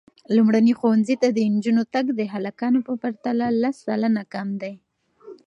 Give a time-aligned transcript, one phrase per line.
[0.35, 4.73] لومړني ښوونځي ته د نجونو تګ د هلکانو په پرتله لس سلنه کم دی.